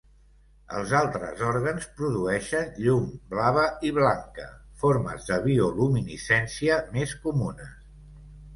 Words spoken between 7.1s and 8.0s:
comunes.